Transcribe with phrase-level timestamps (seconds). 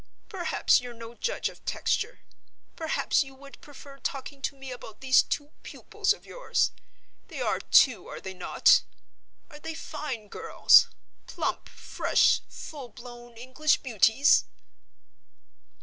[0.29, 2.21] Perhaps you're no judge of texture?
[2.75, 6.71] Perhaps you would prefer talking to me about these two pupils of yours?
[7.27, 8.81] They are two, are they not?
[9.51, 10.87] Are they fine girls?
[11.27, 14.45] Plump, fresh, full blown English beauties?"